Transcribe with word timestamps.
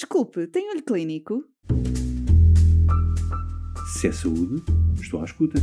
Desculpe, 0.00 0.46
tem 0.46 0.70
olho 0.70 0.82
clínico? 0.82 1.44
Se 3.92 4.08
é 4.08 4.12
saúde, 4.12 4.62
estou 4.98 5.20
à 5.20 5.26
escuta. 5.26 5.58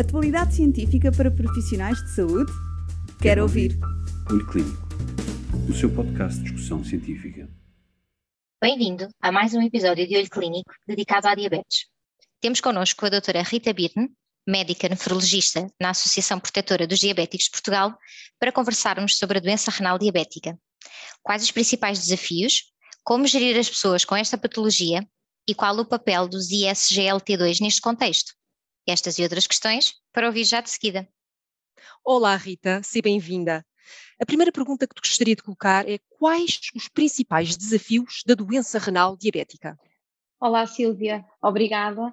Atualidade 0.00 0.54
científica 0.54 1.12
para 1.12 1.30
profissionais 1.30 2.02
de 2.02 2.14
saúde? 2.14 2.50
Quero, 3.06 3.18
Quero 3.20 3.42
ouvir. 3.42 3.78
Olho 4.30 4.46
Clínico, 4.46 4.88
o 5.68 5.74
seu 5.74 5.94
podcast 5.94 6.38
de 6.38 6.44
discussão 6.44 6.82
científica. 6.82 7.50
Bem-vindo 8.62 9.08
a 9.20 9.30
mais 9.30 9.52
um 9.52 9.60
episódio 9.60 10.08
de 10.08 10.16
Olho 10.16 10.30
Clínico 10.30 10.72
dedicado 10.88 11.28
à 11.28 11.34
diabetes. 11.34 11.84
Temos 12.40 12.62
connosco 12.62 13.04
a 13.04 13.10
doutora 13.10 13.42
Rita 13.42 13.74
Birne, 13.74 14.08
médica 14.48 14.88
nefrologista 14.88 15.66
na 15.78 15.90
Associação 15.90 16.40
Protetora 16.40 16.86
dos 16.86 16.98
Diabéticos 16.98 17.44
de 17.44 17.50
Portugal, 17.50 17.94
para 18.40 18.50
conversarmos 18.50 19.18
sobre 19.18 19.36
a 19.36 19.40
doença 19.42 19.70
renal 19.70 19.98
diabética. 19.98 20.58
Quais 21.22 21.42
os 21.42 21.50
principais 21.50 21.98
desafios, 21.98 22.72
como 23.06 23.24
gerir 23.24 23.56
as 23.56 23.70
pessoas 23.70 24.04
com 24.04 24.16
esta 24.16 24.36
patologia 24.36 25.08
e 25.48 25.54
qual 25.54 25.78
o 25.78 25.86
papel 25.86 26.26
dos 26.26 26.50
ISGLT2 26.50 27.60
neste 27.60 27.80
contexto? 27.80 28.32
Estas 28.84 29.16
e 29.16 29.22
outras 29.22 29.46
questões 29.46 29.94
para 30.12 30.26
ouvir 30.26 30.42
já 30.42 30.60
de 30.60 30.68
seguida. 30.68 31.08
Olá, 32.04 32.34
Rita, 32.34 32.82
seja 32.82 33.02
bem-vinda. 33.04 33.64
A 34.20 34.26
primeira 34.26 34.50
pergunta 34.50 34.88
que 34.88 34.94
te 34.96 35.08
gostaria 35.08 35.36
de 35.36 35.42
colocar 35.44 35.88
é 35.88 36.00
quais 36.18 36.58
os 36.74 36.88
principais 36.88 37.56
desafios 37.56 38.22
da 38.26 38.34
doença 38.34 38.76
renal 38.80 39.16
diabética? 39.16 39.78
Olá, 40.40 40.66
Sílvia, 40.66 41.24
obrigada. 41.40 42.08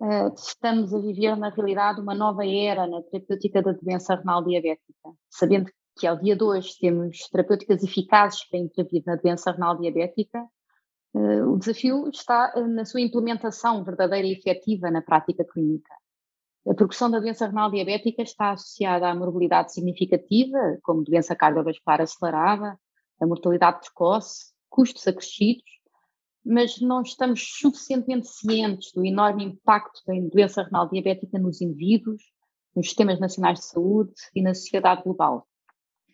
Uh, 0.00 0.34
estamos 0.36 0.92
a 0.92 0.98
viver, 0.98 1.36
na 1.36 1.50
realidade, 1.50 2.00
uma 2.00 2.16
nova 2.16 2.44
era 2.44 2.88
na 2.88 3.00
terapêutica 3.02 3.62
da 3.62 3.70
doença 3.74 4.16
renal 4.16 4.42
diabética, 4.42 5.14
sabendo 5.30 5.66
que 5.66 5.81
ao 6.06 6.16
dia 6.16 6.34
de 6.34 6.42
hoje 6.42 6.76
temos 6.80 7.28
terapêuticas 7.28 7.82
eficazes 7.82 8.44
para 8.48 8.58
intervir 8.58 9.02
na 9.06 9.16
doença 9.16 9.52
renal 9.52 9.78
diabética, 9.78 10.42
uh, 11.14 11.52
o 11.52 11.58
desafio 11.58 12.08
está 12.08 12.52
uh, 12.56 12.66
na 12.66 12.84
sua 12.84 13.00
implementação 13.00 13.84
verdadeira 13.84 14.26
e 14.26 14.32
efetiva 14.32 14.90
na 14.90 15.02
prática 15.02 15.44
clínica. 15.44 15.94
A 16.66 16.74
progressão 16.74 17.10
da 17.10 17.18
doença 17.18 17.46
renal 17.46 17.70
diabética 17.70 18.22
está 18.22 18.52
associada 18.52 19.08
à 19.08 19.14
morbilidade 19.14 19.72
significativa, 19.72 20.58
como 20.82 21.02
doença 21.02 21.36
cardiovascular 21.36 22.00
acelerada, 22.00 22.78
a 23.20 23.26
mortalidade 23.26 23.80
precoce, 23.80 24.52
custos 24.68 25.06
acrescidos, 25.06 25.64
mas 26.44 26.80
não 26.80 27.02
estamos 27.02 27.42
suficientemente 27.60 28.28
cientes 28.28 28.92
do 28.92 29.04
enorme 29.04 29.44
impacto 29.44 30.00
da 30.06 30.14
doença 30.32 30.62
renal 30.62 30.88
diabética 30.88 31.38
nos 31.38 31.60
indivíduos, 31.60 32.22
nos 32.74 32.86
sistemas 32.86 33.20
nacionais 33.20 33.60
de 33.60 33.66
saúde 33.66 34.12
e 34.34 34.42
na 34.42 34.54
sociedade 34.54 35.02
global. 35.02 35.46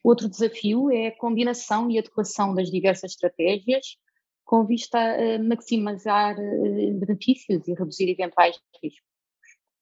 Outro 0.03 0.29
desafio 0.29 0.91
é 0.91 1.09
a 1.09 1.17
combinação 1.17 1.91
e 1.91 1.99
adequação 1.99 2.55
das 2.55 2.71
diversas 2.71 3.13
estratégias 3.13 3.97
com 4.45 4.65
vista 4.65 4.99
a 4.99 5.39
maximizar 5.43 6.35
eh, 6.39 6.93
benefícios 6.95 7.69
e 7.69 7.75
reduzir 7.75 8.09
eventuais 8.09 8.59
riscos. 8.83 9.07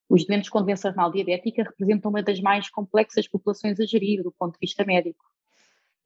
Os 0.08 0.26
doentes 0.26 0.50
com 0.50 0.62
doença 0.62 0.90
renal 0.90 1.12
diabética 1.12 1.62
representam 1.62 2.10
uma 2.10 2.22
das 2.22 2.40
mais 2.40 2.68
complexas 2.68 3.28
populações 3.28 3.78
a 3.78 3.86
gerir 3.86 4.22
do 4.22 4.32
ponto 4.32 4.54
de 4.54 4.58
vista 4.60 4.84
médico. 4.84 5.24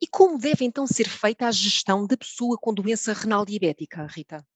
E 0.01 0.07
como 0.07 0.39
deve 0.39 0.65
então 0.65 0.87
ser 0.87 1.09
feita 1.09 1.47
a 1.47 1.51
gestão 1.51 2.07
da 2.07 2.17
pessoa 2.17 2.59
com 2.59 2.73
doença 2.73 3.13
renal 3.13 3.45
diabética, 3.45 4.07
Rita? 4.07 4.47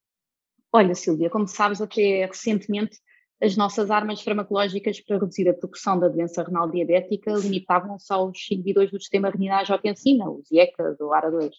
Olha, 0.73 0.95
Silvia, 0.95 1.31
como 1.31 1.47
sabes, 1.47 1.81
até 1.81 2.27
recentemente 2.27 2.99
as 3.45 3.59
nossas 3.59 3.91
armas 3.91 4.23
farmacológicas 4.23 5.03
para 5.03 5.19
reduzir 5.19 5.47
a 5.51 5.53
progressão 5.53 5.99
da 5.99 6.09
doença 6.09 6.43
renal 6.43 6.71
diabética 6.71 7.31
limitavam-se 7.35 8.11
aos 8.11 8.51
inibidores 8.51 8.91
do 8.91 8.99
sistema 8.99 9.29
reninase-angiotensina, 9.29 10.31
os 10.31 10.51
IECAs 10.51 10.99
ou 10.99 11.11
ARA2. 11.11 11.51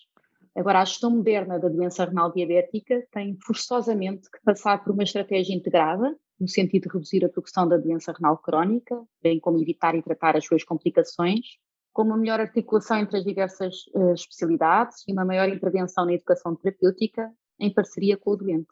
Agora, 0.56 0.82
a 0.82 0.86
gestão 0.86 1.12
moderna 1.12 1.60
da 1.60 1.70
doença 1.70 2.04
renal 2.04 2.32
diabética 2.32 3.06
tem 3.12 3.38
forçosamente 3.46 4.32
que 4.32 4.42
passar 4.44 4.84
por 4.84 4.94
uma 4.94 5.04
estratégia 5.04 5.54
integrada, 5.54 6.18
no 6.40 6.48
sentido 6.48 6.88
de 6.88 6.94
reduzir 6.96 7.24
a 7.24 7.30
progressão 7.30 7.68
da 7.68 7.78
doença 7.78 8.12
renal 8.12 8.40
crónica, 8.40 9.00
bem 9.22 9.40
como 9.40 9.62
evitar 9.62 9.94
e 9.94 10.02
tratar 10.02 10.36
as 10.36 10.44
suas 10.44 10.64
complicações, 10.64 11.46
com 11.94 12.02
uma 12.02 12.18
melhor 12.18 12.40
articulação 12.40 12.98
entre 12.98 13.20
as 13.20 13.24
diversas 13.24 13.86
uh, 13.94 14.12
especialidades 14.14 15.08
e 15.08 15.14
uma 15.14 15.24
maior 15.24 15.48
intervenção 15.50 16.04
na 16.04 16.14
educação 16.14 16.56
terapêutica 16.56 17.32
em 17.60 17.72
parceria 17.72 18.18
com 18.18 18.32
o 18.32 18.36
doente. 18.36 18.68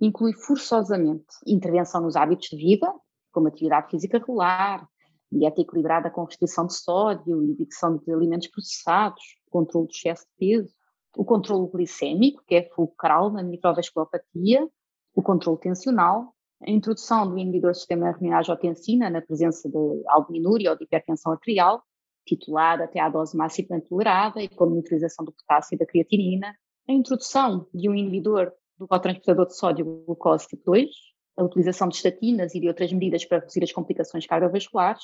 Inclui 0.00 0.32
forçosamente 0.32 1.26
intervenção 1.46 2.00
nos 2.00 2.16
hábitos 2.16 2.48
de 2.48 2.56
vida, 2.56 2.92
como 3.32 3.48
atividade 3.48 3.90
física 3.90 4.18
regular, 4.18 4.88
dieta 5.30 5.60
equilibrada 5.60 6.10
com 6.10 6.24
restrição 6.24 6.66
de 6.66 6.74
sódio, 6.74 7.42
inibição 7.42 7.96
de 7.96 8.12
alimentos 8.12 8.48
processados, 8.48 9.22
controle 9.50 9.86
do 9.86 9.92
excesso 9.92 10.24
de 10.24 10.32
peso, 10.38 10.74
o 11.16 11.24
controle 11.24 11.70
glicêmico, 11.70 12.42
que 12.46 12.54
é 12.54 12.68
fulcral 12.70 13.30
na 13.30 13.42
microvasculopatia, 13.42 14.68
o 15.14 15.22
controle 15.22 15.58
tensional, 15.58 16.34
a 16.62 16.70
introdução 16.70 17.28
do 17.28 17.38
inibidor 17.38 17.72
do 17.72 17.76
sistema 17.76 18.10
renina-angiotensina 18.12 19.10
na 19.10 19.20
presença 19.20 19.68
de 19.68 20.02
albuminúria 20.08 20.70
ou 20.70 20.76
de 20.76 20.84
hipertensão 20.84 21.32
arterial, 21.32 21.82
titulada 22.26 22.84
até 22.84 23.00
à 23.00 23.08
dose 23.08 23.36
máxima 23.36 23.80
tolerada 23.80 24.42
e 24.42 24.48
com 24.48 24.66
monitorização 24.66 25.24
do 25.24 25.32
potássio 25.32 25.74
e 25.74 25.78
da 25.78 25.86
creatinina, 25.86 26.54
a 26.88 26.92
introdução 26.92 27.66
de 27.72 27.88
um 27.88 27.94
inibidor 27.94 28.52
do 28.78 28.86
cotransportador 28.86 29.46
de 29.46 29.56
sódio 29.56 30.04
glucose 30.06 30.46
tipo 30.46 30.62
2, 30.72 30.88
a 31.36 31.44
utilização 31.44 31.88
de 31.88 31.96
estatinas 31.96 32.54
e 32.54 32.60
de 32.60 32.68
outras 32.68 32.92
medidas 32.92 33.24
para 33.24 33.38
reduzir 33.38 33.62
as 33.62 33.72
complicações 33.72 34.26
cardiovasculares 34.26 35.02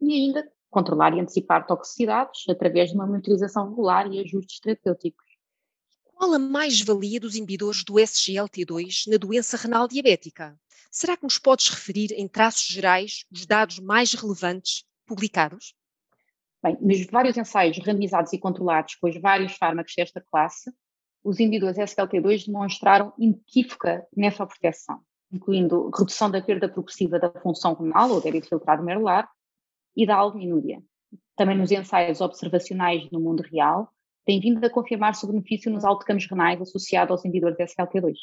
e 0.00 0.12
ainda 0.12 0.46
controlar 0.70 1.14
e 1.16 1.20
antecipar 1.20 1.66
toxicidades 1.66 2.48
através 2.48 2.90
de 2.90 2.96
uma 2.96 3.06
monitorização 3.06 3.68
regular 3.68 4.10
e 4.12 4.20
ajustes 4.20 4.60
terapêuticos. 4.60 5.24
Qual 6.04 6.32
a 6.32 6.38
mais-valia 6.38 7.20
dos 7.20 7.36
inibidores 7.36 7.84
do 7.84 7.94
SGLT2 7.94 9.10
na 9.10 9.16
doença 9.16 9.56
renal 9.56 9.86
diabética? 9.86 10.58
Será 10.90 11.16
que 11.16 11.24
nos 11.24 11.38
podes 11.38 11.68
referir 11.68 12.12
em 12.12 12.26
traços 12.26 12.66
gerais 12.66 13.26
os 13.30 13.44
dados 13.44 13.78
mais 13.78 14.14
relevantes 14.14 14.84
publicados? 15.06 15.74
Bem, 16.62 16.76
nos 16.80 17.06
vários 17.06 17.36
ensaios 17.36 17.78
randomizados 17.78 18.32
e 18.32 18.38
controlados 18.38 18.94
com 18.96 19.08
os 19.08 19.20
vários 19.20 19.52
fármacos 19.56 19.92
desta 19.94 20.20
classe, 20.20 20.70
os 21.26 21.40
inibidores 21.40 21.76
SGLT2 21.76 22.46
demonstraram 22.46 23.12
inequívoca 23.18 24.06
nefroproteção, 24.16 25.00
incluindo 25.32 25.90
redução 25.90 26.30
da 26.30 26.40
perda 26.40 26.68
progressiva 26.68 27.18
da 27.18 27.32
função 27.40 27.74
renal 27.74 28.12
ou 28.12 28.20
débito 28.20 28.48
filtrado 28.48 28.84
medular 28.84 29.28
e 29.96 30.06
da 30.06 30.14
albuminúria. 30.14 30.80
Também 31.34 31.58
nos 31.58 31.72
ensaios 31.72 32.20
observacionais 32.20 33.10
no 33.10 33.18
mundo 33.18 33.42
real, 33.42 33.90
tem 34.24 34.38
vindo 34.38 34.64
a 34.64 34.70
confirmar-se 34.70 35.24
o 35.24 35.28
benefício 35.28 35.68
nos 35.68 35.84
autocampos 35.84 36.28
renais 36.30 36.60
associado 36.60 37.12
aos 37.12 37.24
inibidores 37.24 37.58
SGLT2. 37.58 38.14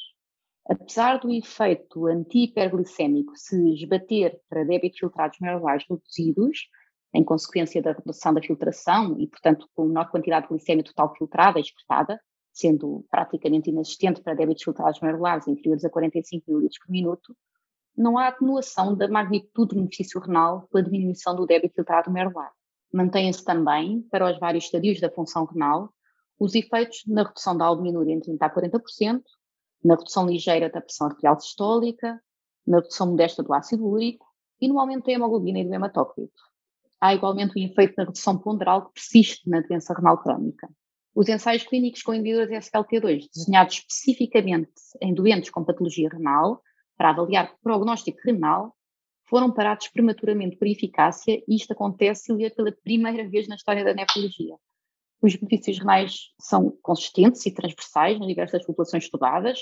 Apesar 0.66 1.20
do 1.20 1.30
efeito 1.30 2.08
antihiperglicémico 2.08 3.34
se 3.36 3.74
esbater 3.74 4.40
para 4.48 4.64
débitos 4.64 5.00
filtrados 5.00 5.40
medulares 5.42 5.86
reduzidos, 5.90 6.70
em 7.14 7.24
consequência 7.24 7.82
da 7.82 7.92
redução 7.92 8.34
da 8.34 8.42
filtração 8.42 9.20
e, 9.20 9.28
portanto, 9.28 9.68
com 9.76 9.88
menor 9.88 10.10
quantidade 10.10 10.48
de 10.48 10.54
glicemia 10.54 10.86
total 10.86 11.14
filtrada 11.16 11.60
e 11.60 11.62
excretada, 11.62 12.18
sendo 12.54 13.04
praticamente 13.10 13.72
inexistente 13.72 14.22
para 14.22 14.36
débitos 14.36 14.64
filtrados 14.64 15.02
medulares 15.02 15.48
inferiores 15.48 15.84
a 15.84 15.90
45 15.90 16.52
ml 16.52 16.70
por 16.80 16.92
minuto, 16.92 17.36
não 17.98 18.18
há 18.18 18.28
atenuação 18.28 18.96
da 18.96 19.08
magnitude 19.08 19.70
do 19.70 19.76
benefício 19.76 20.20
renal 20.20 20.68
pela 20.72 20.84
diminuição 20.84 21.36
do 21.36 21.46
débito 21.46 21.76
filtrado 21.76 22.12
medular. 22.12 22.52
Mantêm-se 22.94 23.44
também, 23.44 24.02
para 24.04 24.32
os 24.32 24.40
vários 24.40 24.66
estadios 24.66 25.00
da 25.00 25.10
função 25.10 25.46
renal, 25.46 25.92
os 26.40 26.54
efeitos 26.54 27.04
na 27.08 27.24
redução 27.24 27.58
da 27.58 27.66
albuminúria 27.66 28.14
em 28.14 28.20
30% 28.20 28.38
a 28.42 28.50
40%, 28.50 29.24
na 29.84 29.96
redução 29.96 30.28
ligeira 30.28 30.70
da 30.70 30.80
pressão 30.80 31.08
arterial 31.08 31.40
sistólica, 31.40 32.22
na 32.66 32.78
redução 32.78 33.08
modesta 33.08 33.42
do 33.42 33.54
ácido 33.54 33.86
úrico 33.86 34.26
e 34.62 34.68
no 34.68 34.80
aumento 34.80 35.06
da 35.06 35.12
hemoglobina 35.12 35.60
e 35.60 35.66
do 35.66 35.74
hematócrito. 35.74 36.42
Há 37.02 37.14
igualmente 37.14 37.60
um 37.60 37.64
efeito 37.64 37.96
na 37.98 38.06
redução 38.06 38.38
ponderal 38.38 38.86
que 38.86 38.94
persiste 38.94 39.50
na 39.50 39.60
doença 39.62 39.94
renal 39.94 40.18
crónica. 40.22 40.70
Os 41.16 41.30
ensaios 41.30 41.64
clínicos 41.64 42.02
com 42.02 42.14
inibidores 42.14 42.70
SGLT2, 42.70 43.30
desenhados 43.34 43.76
especificamente 43.76 44.72
em 45.00 45.14
doentes 45.14 45.52
com 45.52 45.64
patologia 45.64 46.10
renal, 46.10 46.62
para 46.98 47.12
avaliar 47.12 47.56
prognóstico 47.62 48.20
renal, 48.26 48.76
foram 49.26 49.52
parados 49.52 49.88
prematuramente 49.88 50.58
por 50.58 50.68
eficácia 50.68 51.42
e 51.48 51.56
isto 51.56 51.72
acontece 51.72 52.34
pela 52.52 52.72
primeira 52.72 53.28
vez 53.30 53.48
na 53.48 53.56
história 53.56 53.84
da 53.84 53.94
nefrologia. 53.94 54.56
Os 55.22 55.36
benefícios 55.36 55.80
renais 55.80 56.34
são 56.40 56.78
consistentes 56.82 57.46
e 57.46 57.52
transversais 57.52 58.20
nas 58.20 58.28
diversas 58.28 58.66
populações 58.66 59.06
estudadas, 59.06 59.60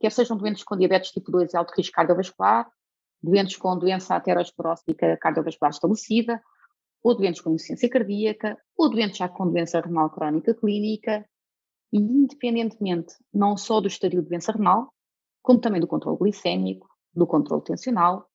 quer 0.00 0.10
sejam 0.10 0.36
doentes 0.36 0.62
com 0.62 0.76
diabetes 0.76 1.10
tipo 1.10 1.30
2 1.30 1.52
e 1.52 1.56
alto 1.56 1.74
risco 1.76 1.94
cardiovascular, 1.94 2.68
doentes 3.22 3.56
com 3.56 3.78
doença 3.78 4.14
aterosclerótica 4.14 5.16
cardiovascular 5.18 5.70
estabelecida, 5.70 6.42
ou 7.04 7.14
doentes 7.14 7.42
com 7.42 7.50
insuficiência 7.50 7.90
cardíaca, 7.90 8.58
ou 8.76 8.90
doentes 8.90 9.18
já 9.18 9.28
com 9.28 9.50
doença 9.50 9.78
renal 9.78 10.08
crónica 10.08 10.54
clínica, 10.54 11.28
e 11.92 11.98
independentemente 11.98 13.14
não 13.32 13.58
só 13.58 13.78
do 13.80 13.86
estadio 13.86 14.22
de 14.22 14.28
doença 14.30 14.52
renal, 14.52 14.90
como 15.42 15.60
também 15.60 15.80
do 15.80 15.86
controle 15.86 16.18
glicémico, 16.18 16.88
do 17.14 17.26
controle 17.26 17.62
tensional, 17.62 18.26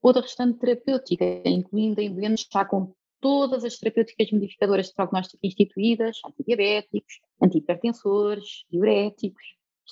ou 0.00 0.12
da 0.12 0.20
restante 0.20 0.58
terapêutica, 0.58 1.42
incluindo 1.44 2.00
em 2.00 2.14
doentes 2.14 2.46
já 2.50 2.64
com 2.64 2.94
todas 3.20 3.64
as 3.64 3.76
terapêuticas 3.76 4.30
modificadoras 4.30 4.86
de 4.86 4.94
prognóstico 4.94 5.44
instituídas, 5.44 6.18
antidiabéticos, 6.24 7.20
antihipertensores, 7.42 8.64
diuréticos, 8.70 9.42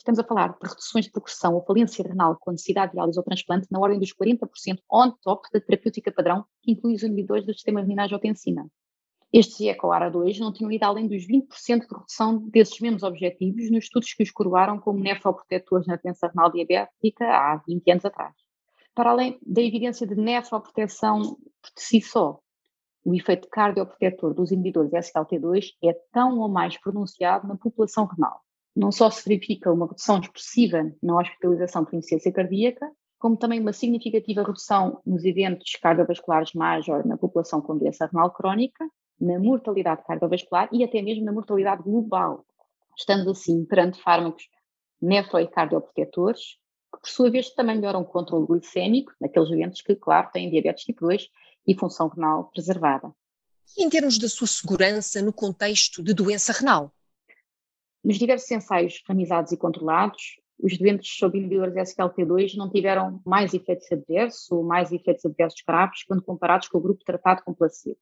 estamos 0.00 0.18
a 0.18 0.24
falar 0.24 0.48
de 0.48 0.68
reduções 0.68 1.04
de 1.04 1.10
progressão 1.10 1.54
ou 1.54 1.64
falência 1.64 2.02
renal 2.02 2.36
com 2.40 2.50
necessidade 2.50 2.92
de 2.92 2.96
diálise 2.96 3.18
ou 3.18 3.24
transplante 3.24 3.66
na 3.70 3.78
ordem 3.78 3.98
dos 3.98 4.14
40% 4.14 4.78
on 4.90 5.10
top 5.22 5.48
da 5.52 5.60
terapêutica 5.60 6.10
padrão, 6.10 6.44
que 6.62 6.72
inclui 6.72 6.94
os 6.94 7.02
inibidores 7.02 7.44
do 7.44 7.52
sistema 7.52 7.80
renina 7.80 8.04
angiotensina. 8.04 8.66
Estes 9.32 9.60
ECOARA2 9.60 10.38
não 10.38 10.52
tinham 10.52 10.72
ido 10.72 10.84
além 10.84 11.06
dos 11.06 11.24
20% 11.26 11.86
de 11.86 11.94
redução 11.94 12.48
desses 12.48 12.80
mesmos 12.80 13.02
objetivos 13.02 13.70
nos 13.70 13.84
estudos 13.84 14.12
que 14.12 14.22
os 14.22 14.30
coroaram 14.30 14.80
como 14.80 14.98
nefroprotetores 14.98 15.86
na 15.86 15.96
doença 15.96 16.26
renal 16.26 16.50
diabética 16.50 17.26
há 17.26 17.62
20 17.66 17.90
anos 17.92 18.04
atrás. 18.04 18.34
Para 18.94 19.10
além 19.10 19.38
da 19.46 19.62
evidência 19.62 20.06
de 20.06 20.16
nefroproteção 20.16 21.20
por 21.20 21.72
si 21.76 22.00
só, 22.00 22.40
o 23.04 23.14
efeito 23.14 23.48
cardioprotetor 23.48 24.34
dos 24.34 24.50
inibidores 24.50 24.90
SLT2 24.90 25.74
é 25.84 25.92
tão 26.12 26.38
ou 26.38 26.48
mais 26.48 26.76
pronunciado 26.78 27.46
na 27.46 27.56
população 27.56 28.06
renal. 28.06 28.42
Não 28.74 28.92
só 28.92 29.10
se 29.10 29.28
verifica 29.28 29.72
uma 29.72 29.86
redução 29.86 30.20
expressiva 30.20 30.92
na 31.02 31.18
hospitalização 31.18 31.84
por 31.84 31.94
insuficiência 31.94 32.32
cardíaca, 32.32 32.90
como 33.18 33.36
também 33.36 33.60
uma 33.60 33.72
significativa 33.72 34.42
redução 34.42 35.00
nos 35.04 35.24
eventos 35.24 35.72
cardiovasculares 35.76 36.54
major 36.54 37.06
na 37.06 37.18
população 37.18 37.60
com 37.60 37.76
doença 37.76 38.06
renal 38.06 38.32
crónica, 38.32 38.88
na 39.20 39.38
mortalidade 39.38 40.04
cardiovascular 40.06 40.68
e 40.72 40.82
até 40.82 41.02
mesmo 41.02 41.24
na 41.24 41.32
mortalidade 41.32 41.82
global. 41.82 42.46
Estamos 42.96 43.26
assim 43.28 43.64
perante 43.66 44.00
fármacos 44.02 44.48
nefro 45.00 45.38
e 45.38 45.46
cardioprotetores, 45.46 46.58
que 46.92 47.00
por 47.00 47.08
sua 47.08 47.30
vez 47.30 47.50
também 47.50 47.76
melhoram 47.76 48.00
o 48.00 48.06
controle 48.06 48.46
glicémico 48.46 49.12
naqueles 49.20 49.50
eventos 49.50 49.82
que, 49.82 49.94
claro, 49.94 50.30
têm 50.32 50.50
diabetes 50.50 50.84
tipo 50.84 51.06
2 51.06 51.28
e 51.66 51.74
função 51.74 52.08
renal 52.08 52.50
preservada. 52.50 53.12
E 53.76 53.84
em 53.84 53.90
termos 53.90 54.18
da 54.18 54.28
sua 54.28 54.46
segurança 54.46 55.22
no 55.22 55.32
contexto 55.32 56.02
de 56.02 56.12
doença 56.12 56.52
renal? 56.52 56.92
Nos 58.02 58.18
diversos 58.18 58.50
ensaios 58.50 59.02
randomizados 59.06 59.52
e 59.52 59.56
controlados, 59.56 60.40
os 60.62 60.78
doentes 60.78 61.16
sob 61.18 61.38
inibidores 61.38 61.74
SGLT2 61.74 62.56
não 62.56 62.70
tiveram 62.70 63.20
mais 63.24 63.52
efeitos 63.52 63.90
adversos 63.92 64.50
ou 64.50 64.62
mais 64.62 64.90
efeitos 64.90 65.24
adversos 65.24 65.62
graves 65.66 66.04
quando 66.04 66.22
comparados 66.22 66.68
com 66.68 66.78
o 66.78 66.80
grupo 66.80 67.04
tratado 67.04 67.42
com 67.44 67.54
placebo. 67.54 67.98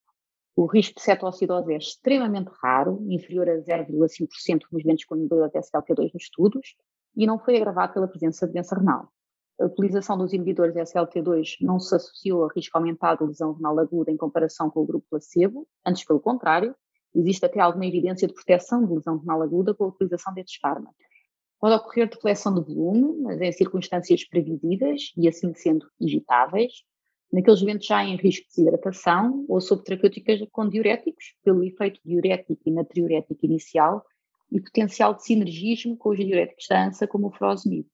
O 0.57 0.67
risco 0.67 0.97
de 0.97 1.03
cetoacidose 1.03 1.73
é 1.73 1.77
extremamente 1.77 2.51
raro, 2.63 3.05
inferior 3.09 3.49
a 3.49 3.59
0,5% 3.59 4.63
nos 4.73 4.83
doentes 4.83 5.05
com 5.05 5.17
inibidores 5.17 5.53
SGLT2 5.53 6.13
nos 6.13 6.23
estudos, 6.23 6.77
e 7.17 7.27
não 7.27 7.39
foi 7.39 7.57
agravado 7.57 7.95
pela 7.95 8.09
presença 8.09 8.47
de 8.47 8.53
doença 8.53 8.77
renal. 8.77 9.09
A 9.61 9.67
utilização 9.67 10.17
dos 10.17 10.33
inibidores 10.33 10.77
SLT2 10.77 11.57
não 11.61 11.81
se 11.81 11.95
associou 11.95 12.45
a 12.45 12.53
risco 12.55 12.79
aumentado 12.79 13.25
de 13.25 13.31
lesão 13.31 13.55
renal 13.55 13.79
aguda 13.81 14.11
em 14.11 14.17
comparação 14.17 14.71
com 14.71 14.81
o 14.81 14.87
grupo 14.87 15.07
placebo, 15.11 15.67
antes 15.85 16.05
pelo 16.05 16.21
contrário, 16.21 16.75
existe 17.15 17.45
até 17.45 17.61
alguma 17.61 17.87
evidência 17.87 18.29
de 18.29 18.35
proteção 18.35 18.85
de 18.85 18.95
lesão 18.95 19.19
renal 19.19 19.43
aguda 19.43 19.75
com 19.75 19.85
a 19.85 19.89
utilização 19.89 20.33
destes 20.35 20.59
fármacos. 20.61 20.97
Pode 21.61 21.75
ocorrer 21.75 22.09
deflexão 22.09 22.55
de 22.55 22.61
volume, 22.61 23.21
mas 23.23 23.41
em 23.41 23.53
circunstâncias 23.53 24.25
previsíveis 24.29 25.13
e 25.17 25.29
assim 25.29 25.53
sendo 25.55 25.87
evitáveis, 26.01 26.85
naqueles 27.33 27.61
eventos 27.61 27.87
já 27.87 28.05
em 28.05 28.17
risco 28.17 28.47
de 28.49 28.57
desidratação 28.57 29.45
ou 29.49 29.61
sob 29.61 29.83
terapêuticas 29.83 30.41
com 30.53 30.69
diuréticos, 30.69 31.35
pelo 31.43 31.65
efeito 31.65 32.01
diurético 32.05 32.61
e 32.65 32.71
natriurético 32.71 33.45
inicial 33.45 34.05
e 34.51 34.61
potencial 34.61 35.15
de 35.15 35.25
sinergismo 35.25 35.97
com 35.97 36.11
os 36.11 36.17
diuréticos 36.17 36.67
da 36.69 36.87
ANSA, 36.87 37.07
como 37.07 37.27
o 37.27 37.33
furosemide 37.33 37.89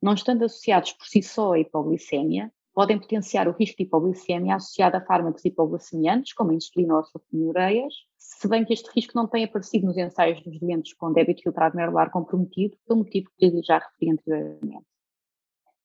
não 0.00 0.14
estando 0.14 0.44
associados 0.44 0.92
por 0.92 1.06
si 1.06 1.22
só 1.22 1.54
à 1.54 1.58
hipoglicemia, 1.58 2.52
podem 2.76 2.98
potenciar 2.98 3.48
o 3.48 3.52
risco 3.52 3.78
de 3.78 3.84
hipoglicemia 3.84 4.56
associado 4.56 4.98
a 4.98 5.00
fármacos 5.00 5.42
hipoglicemiantes, 5.42 6.34
como 6.34 6.50
a 6.50 6.54
insulina 6.54 6.98
ou 6.98 7.04
sulfonilureias, 7.04 7.94
se 8.18 8.46
bem 8.46 8.66
que 8.66 8.74
este 8.74 8.90
risco 8.94 9.12
não 9.16 9.26
tem 9.26 9.44
aparecido 9.44 9.86
nos 9.86 9.96
ensaios 9.96 10.42
dos 10.42 10.60
doentes 10.60 10.92
com 10.92 11.10
débito 11.10 11.42
filtrado 11.42 11.74
medular 11.74 12.10
comprometido, 12.10 12.76
pelo 12.86 12.98
motivo 12.98 13.30
que 13.38 13.62
já 13.62 13.78
referi 13.78 14.10
anteriormente. 14.10 14.84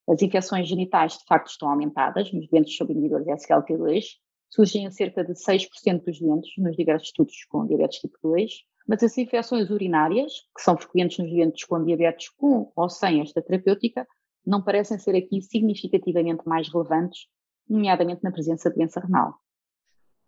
As 0.06 0.22
infecções 0.22 0.68
genitais, 0.68 1.18
de 1.18 1.24
facto, 1.24 1.48
estão 1.48 1.70
aumentadas 1.70 2.30
nos 2.34 2.50
doentes 2.50 2.76
sob 2.76 2.92
inibidores 2.92 3.26
SGLT2, 3.26 4.04
surgem 4.50 4.84
em 4.84 4.92
cerca 4.92 5.24
de 5.24 5.32
6% 5.32 6.04
dos 6.04 6.20
doentes 6.20 6.52
nos 6.58 6.76
diversos 6.76 7.08
estudos 7.08 7.46
com 7.46 7.66
diabetes 7.66 8.00
tipo 8.00 8.18
2, 8.22 8.52
mas 8.86 9.02
as 9.02 9.18
infecções 9.18 9.70
urinárias, 9.70 10.34
que 10.54 10.62
são 10.62 10.76
frequentes 10.76 11.20
nos 11.20 11.30
doentes 11.30 11.64
com 11.64 11.86
diabetes 11.86 12.28
com 12.32 12.70
ou 12.76 12.90
sem 12.90 13.22
esta 13.22 13.42
terapêutica, 13.42 14.06
não 14.46 14.62
parecem 14.62 14.98
ser 14.98 15.16
aqui 15.16 15.42
significativamente 15.42 16.48
mais 16.48 16.72
relevantes, 16.72 17.28
nomeadamente 17.68 18.24
na 18.24 18.32
presença 18.32 18.70
de 18.70 18.76
doença 18.76 19.00
renal. 19.00 19.40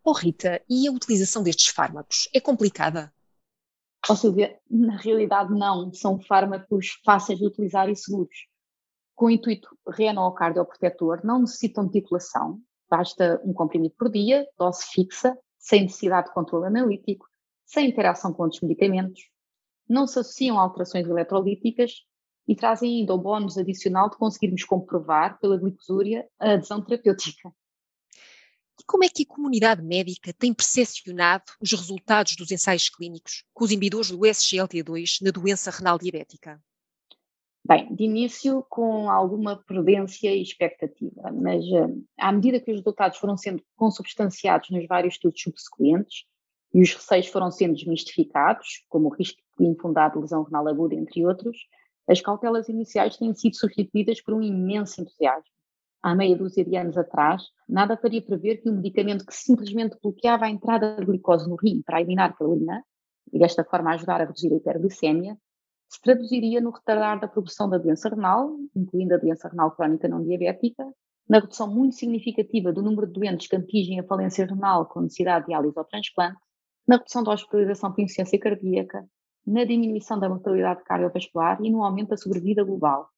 Oh 0.03 0.11
Rita, 0.11 0.61
e 0.69 0.87
a 0.87 0.91
utilização 0.91 1.43
destes 1.43 1.67
fármacos 1.67 2.27
é 2.33 2.39
complicada? 2.39 3.13
Na 4.69 4.97
realidade 4.97 5.53
não, 5.53 5.93
são 5.93 6.19
fármacos 6.19 6.99
fáceis 7.05 7.39
de 7.39 7.47
utilizar 7.47 7.89
e 7.89 7.95
seguros. 7.95 8.47
Com 9.15 9.27
o 9.27 9.29
intuito 9.29 9.69
renal 9.87 10.25
ou 10.25 10.33
cardioprotetor, 10.33 11.21
não 11.23 11.39
necessitam 11.39 11.85
de 11.85 11.93
titulação, 11.93 12.59
basta 12.89 13.41
um 13.45 13.53
comprimido 13.53 13.95
por 13.97 14.11
dia, 14.11 14.45
dose 14.57 14.83
fixa, 14.91 15.37
sem 15.57 15.83
necessidade 15.83 16.27
de 16.27 16.33
controle 16.33 16.67
analítico, 16.67 17.25
sem 17.65 17.89
interação 17.89 18.33
com 18.33 18.43
outros 18.43 18.61
medicamentos, 18.61 19.21
não 19.87 20.05
se 20.05 20.19
associam 20.19 20.59
a 20.59 20.63
alterações 20.63 21.07
eletrolíticas 21.07 22.05
e 22.47 22.55
trazem 22.55 22.99
ainda 22.99 23.13
o 23.13 23.17
bónus 23.17 23.57
adicional 23.57 24.09
de 24.09 24.17
conseguirmos 24.17 24.63
comprovar 24.63 25.39
pela 25.39 25.57
glicosúria 25.57 26.27
a 26.39 26.53
adesão 26.53 26.83
terapêutica. 26.83 27.49
E 28.79 28.83
como 28.85 29.03
é 29.03 29.09
que 29.09 29.23
a 29.23 29.27
comunidade 29.27 29.81
médica 29.81 30.33
tem 30.33 30.53
percepcionado 30.53 31.43
os 31.61 31.71
resultados 31.71 32.35
dos 32.35 32.51
ensaios 32.51 32.89
clínicos 32.89 33.43
com 33.53 33.63
os 33.63 33.71
inibidores 33.71 34.09
do 34.09 34.19
SGLT2 34.19 35.21
na 35.21 35.31
doença 35.31 35.71
renal 35.71 35.97
diabética? 35.97 36.61
Bem, 37.65 37.95
de 37.95 38.03
início 38.03 38.65
com 38.69 39.09
alguma 39.09 39.55
prudência 39.55 40.35
e 40.35 40.41
expectativa, 40.41 41.31
mas 41.31 41.63
eh, 41.63 41.95
à 42.19 42.29
medida 42.29 42.59
que 42.59 42.69
os 42.71 42.79
resultados 42.79 43.17
foram 43.19 43.37
sendo 43.37 43.63
consubstanciados 43.77 44.69
nos 44.69 44.85
vários 44.85 45.13
estudos 45.13 45.41
subsequentes, 45.41 46.25
e 46.73 46.81
os 46.81 46.93
receios 46.93 47.27
foram 47.27 47.51
sendo 47.51 47.75
desmistificados, 47.75 48.83
como 48.89 49.07
o 49.07 49.13
risco 49.13 49.41
de 49.57 49.65
infundado 49.65 50.15
de 50.15 50.21
lesão 50.21 50.43
renal 50.43 50.67
aguda, 50.67 50.95
entre 50.95 51.25
outros, 51.25 51.55
as 52.07 52.21
cautelas 52.21 52.69
iniciais 52.69 53.17
têm 53.17 53.33
sido 53.33 53.55
substituídas 53.55 54.21
por 54.21 54.33
um 54.33 54.41
imenso 54.41 55.01
entusiasmo. 55.01 55.51
Há 56.01 56.13
meia 56.13 56.35
dúzia 56.35 56.65
de 56.65 56.75
anos 56.75 56.97
atrás, 56.97 57.43
nada 57.67 57.95
faria 57.95 58.21
prever 58.21 58.57
que 58.57 58.69
um 58.69 58.75
medicamento 58.75 59.25
que 59.25 59.33
simplesmente 59.33 59.97
bloqueava 60.01 60.45
a 60.45 60.49
entrada 60.49 60.97
de 60.97 61.05
glicose 61.05 61.47
no 61.47 61.55
rim 61.55 61.81
para 61.81 62.01
eliminar 62.01 62.37
pela 62.37 62.49
urina, 62.49 62.83
e 63.31 63.39
desta 63.39 63.63
forma 63.63 63.93
ajudar 63.93 64.19
a 64.19 64.25
reduzir 64.25 64.51
a 64.51 64.57
hiperglicemia, 64.57 65.37
se 65.87 66.01
traduziria 66.01 66.59
no 66.59 66.71
retardar 66.71 67.19
da 67.19 67.27
progressão 67.27 67.69
da 67.69 67.77
doença 67.77 68.09
renal, 68.09 68.57
incluindo 68.75 69.13
a 69.13 69.17
doença 69.17 69.47
renal 69.47 69.71
crónica 69.71 70.07
não 70.07 70.23
diabética, 70.23 70.83
na 71.29 71.39
redução 71.39 71.73
muito 71.73 71.95
significativa 71.95 72.73
do 72.73 72.81
número 72.81 73.07
de 73.07 73.13
doentes 73.13 73.47
que 73.47 73.55
atingem 73.55 73.99
a 73.99 74.03
falência 74.03 74.45
renal 74.45 74.85
com 74.87 75.01
necessidade 75.01 75.45
de 75.45 75.51
diálise 75.51 75.73
ou 75.77 75.85
transplante, 75.85 76.37
na 76.85 76.97
redução 76.97 77.23
da 77.23 77.31
hospitalização 77.31 77.93
por 77.93 78.01
insuficiência 78.01 78.39
cardíaca, 78.39 79.07
na 79.45 79.63
diminuição 79.63 80.19
da 80.19 80.29
mortalidade 80.29 80.83
cardiovascular 80.83 81.59
e 81.61 81.69
no 81.69 81.83
aumento 81.83 82.09
da 82.09 82.17
sobrevida 82.17 82.63
global. 82.63 83.09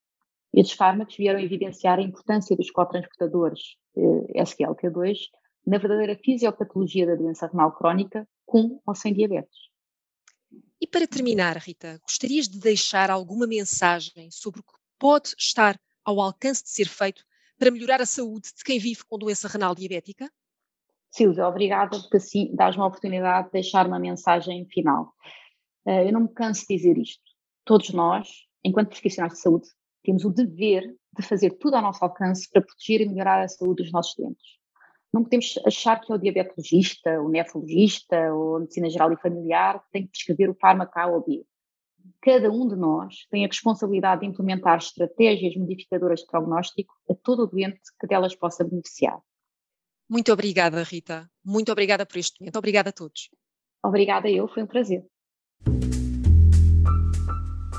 Estes 0.53 0.77
fármacos 0.77 1.15
vieram 1.17 1.39
evidenciar 1.39 1.99
a 1.99 2.01
importância 2.01 2.55
dos 2.55 2.71
cotransportadores 2.71 3.75
eh, 3.97 4.41
SGLT2 4.41 5.17
na 5.65 5.77
verdadeira 5.77 6.15
fisiopatologia 6.15 7.05
da 7.05 7.15
doença 7.15 7.47
renal 7.47 7.71
crónica, 7.71 8.27
com 8.45 8.79
ou 8.85 8.95
sem 8.95 9.13
diabetes. 9.13 9.57
E 10.79 10.87
para 10.87 11.07
terminar, 11.07 11.57
Rita, 11.57 11.99
gostarias 12.03 12.47
de 12.47 12.59
deixar 12.59 13.09
alguma 13.09 13.47
mensagem 13.47 14.29
sobre 14.29 14.59
o 14.59 14.63
que 14.63 14.73
pode 14.99 15.33
estar 15.37 15.79
ao 16.03 16.21
alcance 16.21 16.63
de 16.63 16.69
ser 16.69 16.87
feito 16.87 17.23
para 17.57 17.71
melhorar 17.71 18.01
a 18.01 18.05
saúde 18.05 18.49
de 18.55 18.63
quem 18.63 18.79
vive 18.79 19.03
com 19.05 19.17
doença 19.17 19.47
renal 19.47 19.73
diabética? 19.73 20.29
Silvia, 21.09 21.47
obrigada 21.47 21.97
porque 21.99 22.17
assim 22.17 22.53
dás-me 22.53 22.83
a 22.83 22.87
oportunidade 22.87 23.47
de 23.47 23.53
deixar 23.53 23.87
uma 23.87 23.99
mensagem 23.99 24.65
final. 24.67 25.13
Eh, 25.85 26.07
eu 26.07 26.13
não 26.13 26.21
me 26.21 26.29
canso 26.29 26.65
de 26.67 26.75
dizer 26.75 26.97
isto. 26.97 27.23
Todos 27.63 27.91
nós, 27.91 28.27
enquanto 28.63 28.89
profissionais 28.89 29.33
de 29.33 29.39
saúde, 29.39 29.67
temos 30.03 30.23
o 30.23 30.29
dever 30.29 30.83
de 31.17 31.23
fazer 31.25 31.51
tudo 31.51 31.75
ao 31.75 31.81
nosso 31.81 32.03
alcance 32.03 32.49
para 32.49 32.61
proteger 32.61 33.01
e 33.01 33.09
melhorar 33.09 33.41
a 33.41 33.47
saúde 33.47 33.83
dos 33.83 33.91
nossos 33.91 34.15
doentes. 34.15 34.45
Não 35.11 35.23
podemos 35.23 35.57
achar 35.65 35.99
que 36.01 36.11
é 36.11 36.15
o 36.15 36.17
diabetologista, 36.17 37.21
o 37.21 37.29
nefrologista 37.29 38.33
ou 38.33 38.57
a 38.57 38.59
medicina 38.59 38.89
geral 38.89 39.13
e 39.13 39.17
familiar 39.17 39.79
que 39.79 39.91
tem 39.91 40.03
que 40.03 40.09
prescrever 40.09 40.49
o 40.49 40.55
fármaco 40.55 40.99
A 40.99 41.07
ou 41.07 41.23
B. 41.23 41.45
Cada 42.21 42.51
um 42.51 42.67
de 42.67 42.75
nós 42.75 43.25
tem 43.31 43.45
a 43.45 43.47
responsabilidade 43.47 44.21
de 44.21 44.27
implementar 44.27 44.77
estratégias 44.77 45.55
modificadoras 45.55 46.19
de 46.19 46.27
prognóstico 46.27 46.93
a 47.09 47.15
todo 47.15 47.43
o 47.43 47.47
doente 47.47 47.79
que 47.99 48.07
delas 48.07 48.35
possa 48.35 48.63
beneficiar. 48.63 49.19
Muito 50.07 50.31
obrigada, 50.31 50.83
Rita. 50.83 51.29
Muito 51.43 51.71
obrigada 51.71 52.05
por 52.05 52.17
este 52.17 52.39
momento. 52.41 52.57
Obrigada 52.57 52.89
a 52.89 52.93
todos. 52.93 53.29
Obrigada 53.83 54.29
eu, 54.29 54.47
foi 54.47 54.63
um 54.63 54.67
prazer. 54.67 55.03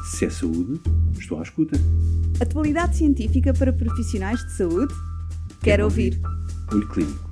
Se 0.06 0.24
é 0.24 0.30
saúde, 0.30 0.80
estou 1.18 1.38
à 1.38 1.42
escuta. 1.42 1.76
Atualidade 2.40 2.96
científica 2.96 3.52
para 3.52 3.72
profissionais 3.72 4.40
de 4.44 4.52
saúde? 4.52 4.94
Quero, 4.94 5.60
Quero 5.62 5.84
ouvir. 5.84 6.20
ouvir. 6.24 6.36
Olho 6.72 6.88
Clínico, 6.88 7.30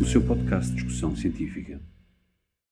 o 0.00 0.04
seu 0.04 0.20
podcast 0.22 0.70
de 0.70 0.76
discussão 0.82 1.16
científica. 1.16 1.80